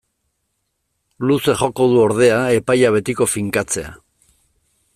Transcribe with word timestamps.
Luze 1.31 1.53
joko 1.59 1.87
du, 1.91 1.99
ordea, 2.05 2.39
epaia 2.63 2.93
betiko 2.97 3.29
finkatzea. 3.35 3.93